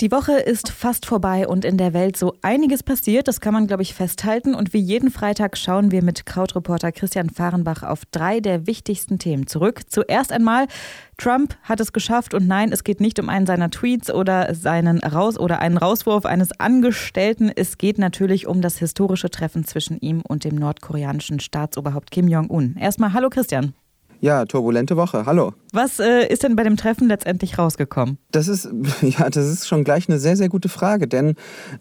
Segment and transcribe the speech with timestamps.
[0.00, 3.66] Die Woche ist fast vorbei und in der Welt so einiges passiert, das kann man,
[3.66, 4.54] glaube ich, festhalten.
[4.54, 9.48] Und wie jeden Freitag schauen wir mit Krautreporter Christian Fahrenbach auf drei der wichtigsten Themen
[9.48, 9.80] zurück.
[9.88, 10.68] Zuerst einmal,
[11.16, 15.00] Trump hat es geschafft und nein, es geht nicht um einen seiner Tweets oder seinen
[15.00, 17.50] Raus oder einen Rauswurf eines Angestellten.
[17.52, 22.76] Es geht natürlich um das historische Treffen zwischen ihm und dem nordkoreanischen Staatsoberhaupt Kim Jong-un.
[22.78, 23.74] Erstmal hallo Christian.
[24.20, 25.26] Ja, turbulente Woche.
[25.26, 25.52] Hallo.
[25.72, 28.18] Was äh, ist denn bei dem Treffen letztendlich rausgekommen?
[28.32, 28.68] Das ist
[29.02, 31.34] ja, das ist schon gleich eine sehr sehr gute Frage, denn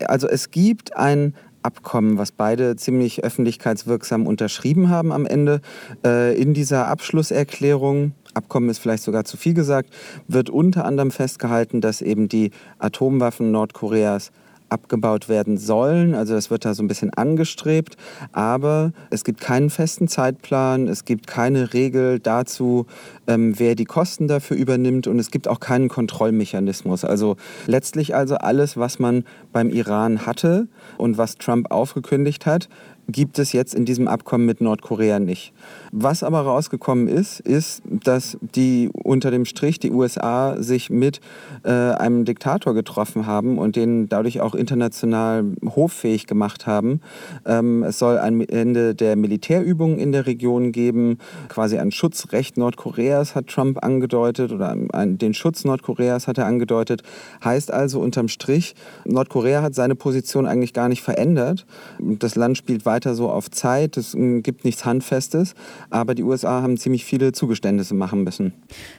[0.05, 5.61] also es gibt ein Abkommen, was beide ziemlich öffentlichkeitswirksam unterschrieben haben am Ende.
[6.05, 9.89] Äh, in dieser Abschlusserklärung, Abkommen ist vielleicht sogar zu viel gesagt,
[10.27, 14.31] wird unter anderem festgehalten, dass eben die Atomwaffen Nordkoreas
[14.69, 16.13] abgebaut werden sollen.
[16.13, 17.97] Also es wird da so ein bisschen angestrebt,
[18.31, 22.85] aber es gibt keinen festen Zeitplan, es gibt keine Regel dazu,
[23.27, 27.05] ähm, wer die Kosten dafür übernimmt und es gibt auch keinen Kontrollmechanismus.
[27.05, 32.69] Also letztlich also alles, was man beim Iran hatte und was Trump aufgekündigt hat,
[33.07, 35.53] gibt es jetzt in diesem Abkommen mit Nordkorea nicht.
[35.91, 41.21] Was aber rausgekommen ist, ist, dass die unter dem Strich die USA sich mit
[41.63, 46.99] äh, einem Diktator getroffen haben und den dadurch auch international hoffähig gemacht haben.
[47.45, 53.35] Ähm, es soll ein Ende der Militärübungen in der Region geben, quasi ein Schutzrecht Nordkoreas
[53.35, 57.03] hat Trump angedeutet oder ein, den Schutz Nordkoreas hat er angedeutet.
[57.43, 61.65] Heißt also unterm Strich, Nordkorea hat seine Position eigentlich gar nicht verändert.
[61.99, 65.53] Das Land spielt weiter so auf Zeit, es äh, gibt nichts Handfestes.
[65.89, 68.53] Aber die USA haben ziemlich viele Zugeständnisse machen müssen.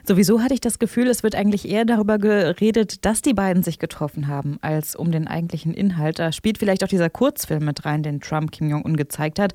[0.05, 3.79] Sowieso hatte ich das Gefühl, es wird eigentlich eher darüber geredet, dass die beiden sich
[3.79, 6.19] getroffen haben, als um den eigentlichen Inhalt.
[6.19, 9.53] Da spielt vielleicht auch dieser Kurzfilm mit rein, den Trump Kim Jong-un gezeigt hat.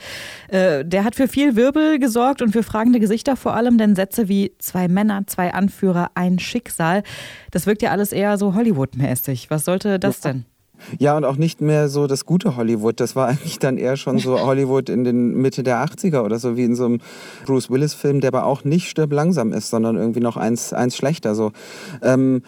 [0.49, 4.29] Äh, der hat für viel Wirbel gesorgt und für fragende Gesichter vor allem, denn Sätze
[4.29, 7.03] wie zwei Männer, zwei Anführer, ein Schicksal,
[7.51, 9.51] das wirkt ja alles eher so Hollywood-mäßig.
[9.51, 10.45] Was sollte das denn?
[10.99, 13.01] Ja, und auch nicht mehr so das gute Hollywood.
[13.01, 16.57] Das war eigentlich dann eher schon so Hollywood in den Mitte der 80er oder so,
[16.57, 17.01] wie in so einem
[17.47, 21.35] Bruce Willis-Film, der aber auch nicht stirb langsam ist, sondern irgendwie noch eins, eins schlechter.
[21.35, 21.53] So.
[22.03, 22.43] Ähm,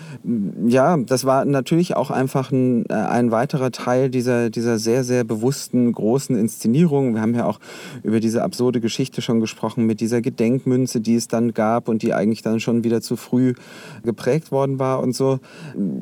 [0.66, 5.25] ja, das war natürlich auch einfach ein, äh, ein weiterer Teil dieser, dieser sehr, sehr
[5.25, 7.15] bewussten, großen Inszenierung.
[7.15, 7.59] Wir haben ja auch
[8.03, 12.12] über diese absurde Geschichte schon gesprochen mit dieser Gedenkmünze, die es dann gab und die
[12.12, 13.54] eigentlich dann schon wieder zu früh
[14.03, 15.38] geprägt worden war und so.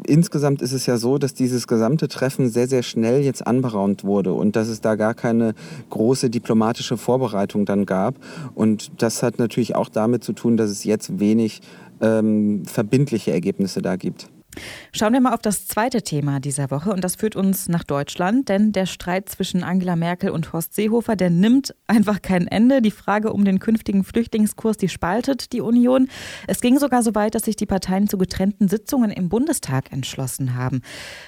[0.06, 4.32] Insgesamt ist es ja so, dass dieses gesamte Treffen sehr, sehr schnell jetzt anberaumt wurde
[4.32, 5.54] und dass es da gar keine
[5.90, 8.14] große diplomatische Vorbereitung dann gab.
[8.54, 11.60] Und das hat natürlich auch damit zu tun, dass es jetzt wenig
[12.00, 14.28] ähm, verbindliche Ergebnisse da gibt.
[14.92, 18.48] Schauen wir mal auf das zweite Thema dieser Woche und das führt uns nach Deutschland,
[18.48, 22.80] denn der Streit zwischen Angela Merkel und Horst Seehofer, der nimmt einfach kein Ende.
[22.82, 26.08] Die Frage um den künftigen Flüchtlingskurs, die spaltet die Union.
[26.46, 30.54] Es ging sogar so weit, dass sich die Parteien zu getrennten Sitzungen im Bundestag entschlossen
[30.54, 30.82] haben.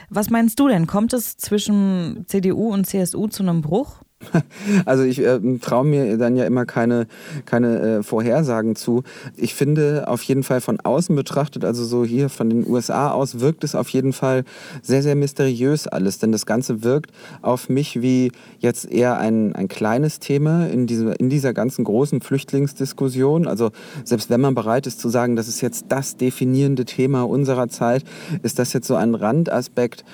[0.09, 0.87] Was meinst du denn?
[0.87, 4.03] Kommt es zwischen CDU und CSU zu einem Bruch?
[4.85, 7.07] Also ich äh, traue mir dann ja immer keine,
[7.45, 9.03] keine äh, Vorhersagen zu.
[9.37, 13.41] Ich finde auf jeden Fall von außen betrachtet, also so hier von den USA aus,
[13.41, 14.45] wirkt es auf jeden Fall
[14.83, 16.19] sehr, sehr mysteriös alles.
[16.19, 17.11] Denn das Ganze wirkt
[17.43, 22.21] auf mich wie jetzt eher ein, ein kleines Thema in, diese, in dieser ganzen großen
[22.21, 23.47] Flüchtlingsdiskussion.
[23.47, 23.71] Also
[24.05, 28.05] selbst wenn man bereit ist zu sagen, das ist jetzt das definierende Thema unserer Zeit,
[28.43, 30.05] ist das jetzt so ein Randaspekt,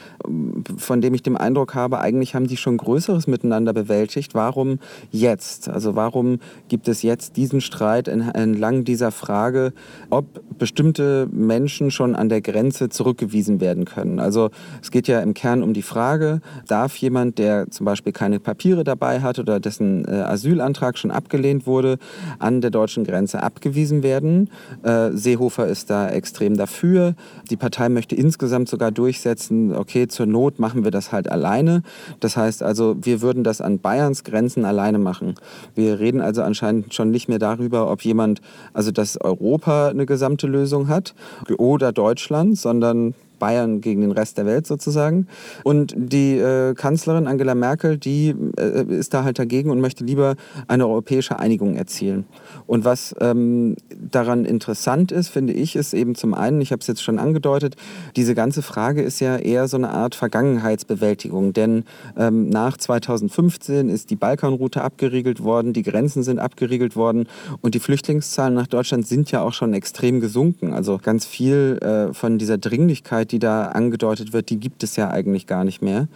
[0.76, 4.34] von dem ich den Eindruck habe, eigentlich haben die schon Größeres miteinander bewältigt bewältigt.
[4.34, 4.78] Warum
[5.10, 5.69] jetzt?
[5.69, 6.38] Also warum
[6.69, 9.75] gibt es jetzt diesen Streit entlang dieser Frage,
[10.08, 10.25] ob
[10.58, 14.19] bestimmte Menschen schon an der Grenze zurückgewiesen werden können?
[14.19, 14.48] Also
[14.80, 18.82] es geht ja im Kern um die Frage, darf jemand, der zum Beispiel keine Papiere
[18.82, 21.98] dabei hat oder dessen äh, Asylantrag schon abgelehnt wurde,
[22.38, 24.48] an der deutschen Grenze abgewiesen werden?
[24.82, 27.14] Äh, Seehofer ist da extrem dafür.
[27.50, 31.82] Die Partei möchte insgesamt sogar durchsetzen, okay, zur Not machen wir das halt alleine.
[32.20, 35.34] Das heißt also, wir würden das an Bayerns Grenzen alleine machen.
[35.75, 38.41] Wir reden also anscheinend schon nicht mehr darüber, ob jemand,
[38.72, 41.15] also dass Europa eine gesamte Lösung hat
[41.59, 45.27] oder Deutschland, sondern Bayern gegen den Rest der Welt sozusagen.
[45.65, 50.36] Und die äh, Kanzlerin Angela Merkel, die äh, ist da halt dagegen und möchte lieber
[50.68, 52.24] eine europäische Einigung erzielen.
[52.68, 56.86] Und was ähm, daran interessant ist, finde ich, ist eben zum einen, ich habe es
[56.86, 57.74] jetzt schon angedeutet,
[58.15, 61.53] diese ganze Frage ist ja eher so eine Art Vergangenheitsbewältigung.
[61.53, 61.83] Denn
[62.16, 67.27] ähm, nach 2015 ist die Balkanroute abgeriegelt worden, die Grenzen sind abgeriegelt worden
[67.60, 70.72] und die Flüchtlingszahlen nach Deutschland sind ja auch schon extrem gesunken.
[70.72, 75.10] Also ganz viel äh, von dieser Dringlichkeit, die da angedeutet wird, die gibt es ja
[75.10, 76.08] eigentlich gar nicht mehr.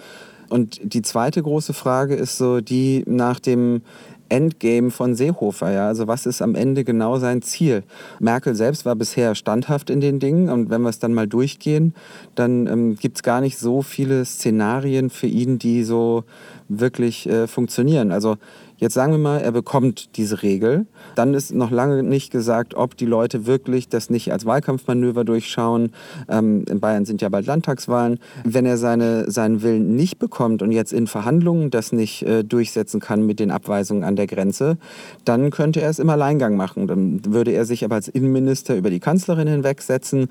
[0.48, 3.82] Und die zweite große Frage ist so die nach dem
[4.28, 5.70] Endgame von Seehofer.
[5.72, 5.88] Ja?
[5.88, 7.82] Also was ist am Ende genau sein Ziel?
[8.18, 11.94] Merkel selbst war bisher standhaft in den Dingen und wenn wir es dann mal durchgehen,
[12.34, 16.24] dann ähm, gibt es gar nicht so viele Szenarien für ihn, die so
[16.68, 18.10] wirklich äh, funktionieren.
[18.10, 18.36] Also
[18.78, 20.86] Jetzt sagen wir mal, er bekommt diese Regel.
[21.14, 25.92] Dann ist noch lange nicht gesagt, ob die Leute wirklich das nicht als Wahlkampfmanöver durchschauen.
[26.28, 28.18] Ähm, in Bayern sind ja bald Landtagswahlen.
[28.44, 33.00] Wenn er seine, seinen Willen nicht bekommt und jetzt in Verhandlungen das nicht äh, durchsetzen
[33.00, 34.76] kann mit den Abweisungen an der Grenze,
[35.24, 36.86] dann könnte er es im Alleingang machen.
[36.86, 40.28] Dann würde er sich aber als Innenminister über die Kanzlerin hinwegsetzen.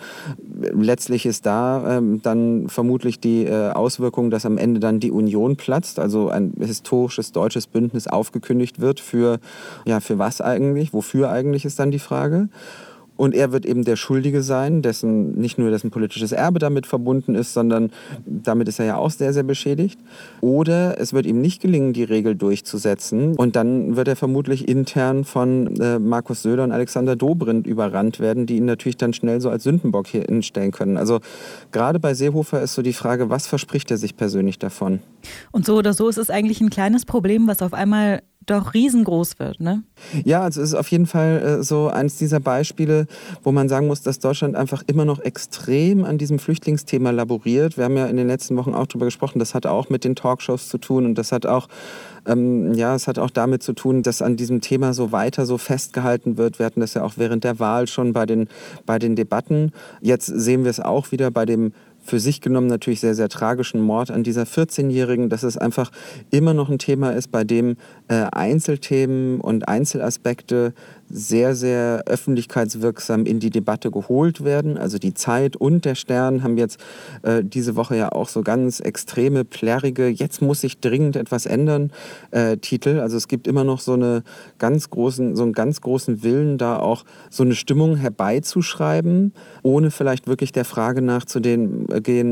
[0.47, 5.55] Letztlich ist da ähm, dann vermutlich die äh, Auswirkung, dass am Ende dann die Union
[5.55, 9.39] platzt, also ein historisches deutsches Bündnis aufgebaut aufgekündigt wird für,
[9.85, 12.49] ja, für was eigentlich, wofür eigentlich ist dann die Frage.
[13.17, 17.35] Und er wird eben der Schuldige sein, dessen nicht nur dessen politisches Erbe damit verbunden
[17.35, 17.91] ist, sondern
[18.25, 19.99] damit ist er ja auch sehr, sehr beschädigt.
[20.41, 23.35] Oder es wird ihm nicht gelingen, die Regel durchzusetzen.
[23.35, 28.45] Und dann wird er vermutlich intern von äh, Markus Söder und Alexander Dobrindt überrannt werden,
[28.45, 30.97] die ihn natürlich dann schnell so als Sündenbock hier hinstellen können.
[30.97, 31.19] Also
[31.71, 34.99] gerade bei Seehofer ist so die Frage, was verspricht er sich persönlich davon?
[35.51, 39.39] Und so oder so ist es eigentlich ein kleines Problem, was auf einmal doch riesengroß
[39.39, 39.83] wird, ne?
[40.23, 43.07] Ja, also es ist auf jeden Fall äh, so eines dieser Beispiele,
[43.43, 47.77] wo man sagen muss, dass Deutschland einfach immer noch extrem an diesem Flüchtlingsthema laboriert.
[47.77, 50.15] Wir haben ja in den letzten Wochen auch darüber gesprochen, das hat auch mit den
[50.15, 51.67] Talkshows zu tun und das hat auch
[52.27, 55.57] ähm, ja, es hat auch damit zu tun, dass an diesem Thema so weiter so
[55.57, 56.59] festgehalten wird.
[56.59, 58.47] Wir hatten das ja auch während der Wahl schon bei den,
[58.85, 59.71] bei den Debatten.
[60.01, 61.73] Jetzt sehen wir es auch wieder bei dem
[62.05, 65.91] für sich genommen natürlich sehr, sehr tragischen Mord an dieser 14-Jährigen, dass es einfach
[66.31, 70.73] immer noch ein Thema ist, bei dem äh, Einzelthemen und Einzelaspekte
[71.09, 74.77] sehr, sehr öffentlichkeitswirksam in die Debatte geholt werden.
[74.77, 76.79] Also die Zeit und der Stern haben jetzt
[77.21, 81.91] äh, diese Woche ja auch so ganz extreme, plärrige, jetzt muss sich dringend etwas ändern,
[82.31, 82.99] äh, Titel.
[82.99, 84.23] Also es gibt immer noch so, eine
[84.57, 90.27] ganz großen, so einen ganz großen Willen, da auch so eine Stimmung herbeizuschreiben, ohne vielleicht
[90.27, 91.87] wirklich der Frage nachzugehen,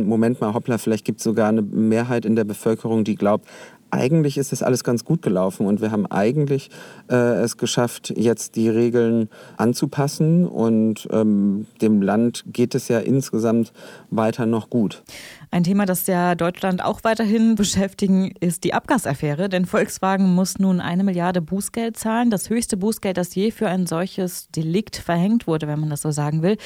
[0.07, 3.47] Moment mal, hoppla, vielleicht gibt es sogar eine Mehrheit in der Bevölkerung, die glaubt,
[3.93, 6.71] eigentlich ist das alles ganz gut gelaufen und wir haben eigentlich
[7.11, 13.71] äh, es geschafft, jetzt die Regeln anzupassen und ähm, dem Land geht es ja insgesamt
[14.09, 15.03] weiter noch gut.
[15.51, 20.81] Ein Thema, das ja Deutschland auch weiterhin beschäftigen, ist die Abgasaffäre, denn Volkswagen muss nun
[20.81, 25.67] eine Milliarde Bußgeld zahlen, das höchste Bußgeld, das je für ein solches Delikt verhängt wurde,
[25.67, 26.57] wenn man das so sagen will.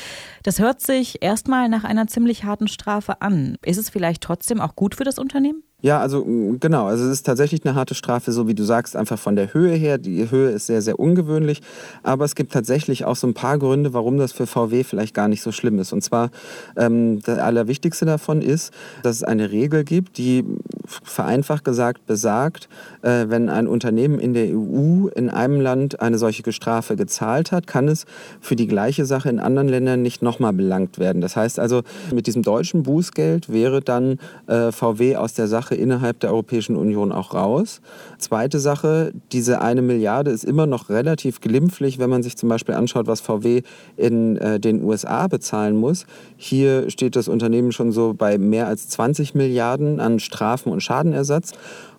[0.43, 3.57] Das hört sich erstmal nach einer ziemlich harten Strafe an.
[3.65, 5.66] Ist es vielleicht trotzdem auch gut für das Unternehmen?
[5.83, 6.87] Ja, also mm, genau.
[6.87, 9.75] Also es ist tatsächlich eine harte Strafe, so wie du sagst, einfach von der Höhe
[9.75, 9.99] her.
[9.99, 11.61] Die Höhe ist sehr, sehr ungewöhnlich.
[12.01, 15.27] Aber es gibt tatsächlich auch so ein paar Gründe, warum das für VW vielleicht gar
[15.27, 15.93] nicht so schlimm ist.
[15.93, 16.31] Und zwar,
[16.75, 20.43] ähm, der allerwichtigste davon ist, dass es eine Regel gibt, die
[20.87, 22.69] vereinfacht gesagt besagt,
[23.03, 27.67] äh, wenn ein Unternehmen in der EU in einem Land eine solche Strafe gezahlt hat,
[27.67, 28.05] kann es
[28.41, 31.21] für die gleiche Sache in anderen Ländern nicht nochmal belangt werden.
[31.21, 35.75] Das heißt also, mit diesem deutschen Bußgeld wäre dann äh, VW aus der Sache Sache
[35.75, 37.81] innerhalb der Europäischen Union auch raus.
[38.19, 42.75] Zweite Sache, diese eine Milliarde ist immer noch relativ glimpflich, wenn man sich zum Beispiel
[42.75, 43.63] anschaut, was VW
[43.97, 46.05] in äh, den USA bezahlen muss.
[46.37, 51.51] Hier steht das Unternehmen schon so bei mehr als 20 Milliarden an Strafen und Schadenersatz.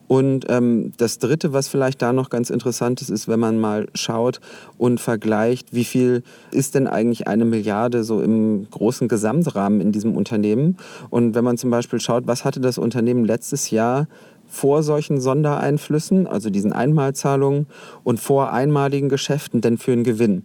[0.08, 3.86] Und ähm, das Dritte, was vielleicht da noch ganz interessant ist, ist, wenn man mal
[3.94, 4.40] schaut
[4.78, 10.16] und vergleicht, wie viel ist denn eigentlich eine Milliarde so im großen Gesamtrahmen in diesem
[10.16, 10.78] Unternehmen.
[11.10, 14.08] Und wenn man zum Beispiel schaut, was hatte das Unternehmen letztes Jahr
[14.48, 17.66] vor solchen Sondereinflüssen, also diesen Einmalzahlungen
[18.02, 20.44] und vor einmaligen Geschäften denn für einen Gewinn.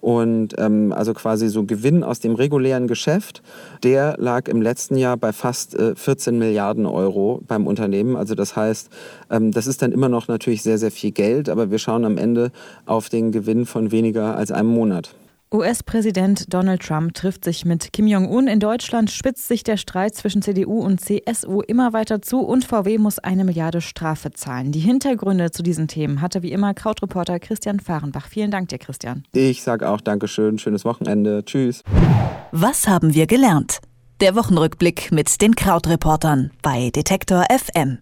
[0.00, 3.42] Und ähm, also quasi so Gewinn aus dem regulären Geschäft,
[3.82, 8.16] der lag im letzten Jahr bei fast äh, 14 Milliarden Euro beim Unternehmen.
[8.16, 8.88] Also das heißt,
[9.30, 12.16] ähm, das ist dann immer noch natürlich sehr, sehr viel Geld, aber wir schauen am
[12.16, 12.52] Ende
[12.86, 15.14] auf den Gewinn von weniger als einem Monat.
[15.52, 18.46] US-Präsident Donald Trump trifft sich mit Kim Jong-un.
[18.46, 22.98] In Deutschland spitzt sich der Streit zwischen CDU und CSU immer weiter zu und VW
[22.98, 24.70] muss eine Milliarde Strafe zahlen.
[24.70, 28.28] Die Hintergründe zu diesen Themen hatte wie immer Krautreporter Christian Fahrenbach.
[28.28, 29.24] Vielen Dank dir, Christian.
[29.32, 31.44] Ich sage auch Dankeschön, schönes Wochenende.
[31.44, 31.82] Tschüss.
[32.52, 33.80] Was haben wir gelernt?
[34.20, 38.00] Der Wochenrückblick mit den Krautreportern bei Detektor FM.